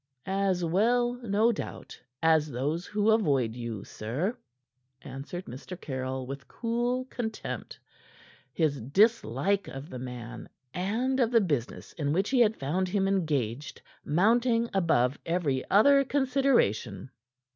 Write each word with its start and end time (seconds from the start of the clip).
"As 0.25 0.65
well, 0.65 1.13
no 1.21 1.51
doubt, 1.51 2.01
as 2.23 2.49
those 2.49 2.87
who 2.87 3.11
avoid 3.11 3.55
you, 3.55 3.83
sir," 3.83 4.35
answered 5.03 5.45
Mr. 5.45 5.79
Caryll, 5.79 6.25
with 6.25 6.47
cool 6.47 7.05
contempt, 7.05 7.77
his 8.51 8.81
dislike 8.81 9.67
of 9.67 9.91
the 9.91 9.99
man 9.99 10.49
and 10.73 11.19
of 11.19 11.29
the 11.29 11.39
business 11.39 11.93
in 11.93 12.13
which 12.13 12.31
he 12.31 12.39
had 12.39 12.57
found 12.57 12.87
him 12.89 13.07
engaged 13.07 13.83
mounting 14.03 14.71
above 14.73 15.19
every 15.23 15.63
other 15.69 16.03
consideration. 16.03 17.11